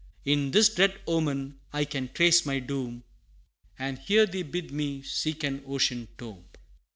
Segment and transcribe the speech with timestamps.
[0.25, 3.03] In this dread omen I can trace my doom,
[3.77, 6.45] And hear thee bid me seek an ocean tomb.